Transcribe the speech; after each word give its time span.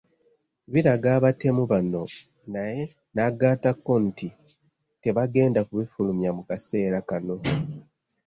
Biraga 0.73 1.07
abatemu 1.17 1.61
bano 1.71 2.03
naye 2.53 2.81
n’agattako 3.13 3.93
nti 4.07 4.27
tebagenda 5.01 5.59
kubifulumya 5.67 6.29
mu 6.37 6.43
kaseera 6.49 6.99
kano. 7.09 7.35